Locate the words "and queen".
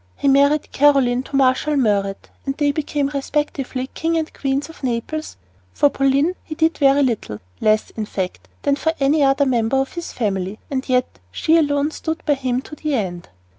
4.17-4.57